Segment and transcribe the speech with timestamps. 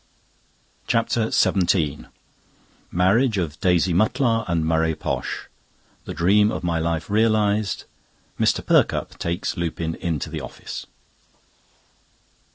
[0.87, 2.07] CHAPTER XVII
[2.91, 5.47] Marriage of Daisy Mutlar and Murray Posh.
[6.05, 7.83] The dream of my life realised.
[8.39, 8.65] Mr.
[8.65, 10.87] Perkupp takes Lupin into the office.